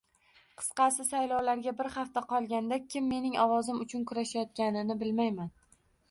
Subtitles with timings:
[0.59, 5.53] Qisqasi, saylovlarga bir hafta qolganda, kim mening ovozim uchun kurashayotganini bilmayman